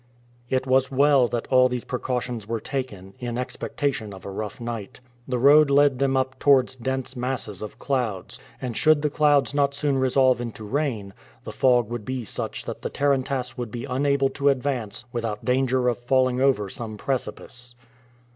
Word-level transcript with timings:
It 0.49 0.65
was 0.65 0.89
well 0.89 1.27
that 1.27 1.45
all 1.51 1.69
these 1.69 1.83
precautions 1.83 2.47
were 2.47 2.59
taken, 2.59 3.13
in 3.19 3.37
expectation 3.37 4.15
of 4.15 4.25
a 4.25 4.31
rough 4.31 4.59
night. 4.59 4.99
The 5.27 5.37
road 5.37 5.69
led 5.69 5.99
them 5.99 6.17
up 6.17 6.39
towards 6.39 6.75
dense 6.75 7.15
masses 7.15 7.61
of 7.61 7.77
clouds, 7.77 8.39
and 8.59 8.75
should 8.75 9.03
the 9.03 9.11
clouds 9.11 9.53
not 9.53 9.75
soon 9.75 9.99
resolve 9.99 10.41
into 10.41 10.63
rain, 10.63 11.13
the 11.43 11.51
fog 11.51 11.91
would 11.91 12.03
be 12.03 12.25
such 12.25 12.65
that 12.65 12.81
the 12.81 12.89
tarantass 12.89 13.59
would 13.59 13.69
be 13.69 13.85
unable 13.85 14.29
to 14.31 14.49
advance 14.49 15.05
without 15.13 15.45
danger 15.45 15.87
of 15.87 15.99
falling 15.99 16.41
over 16.41 16.67
some 16.67 16.97
precipice. 16.97 17.75